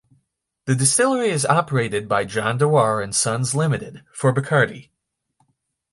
The 0.65 0.73
distillery 0.73 1.29
is 1.29 1.45
operated 1.45 2.07
by 2.07 2.25
John 2.25 2.57
Dewar 2.57 3.01
and 3.03 3.13
Sons 3.13 3.53
Limited 3.53 4.03
for 4.11 4.33
Bacardi. 4.33 4.89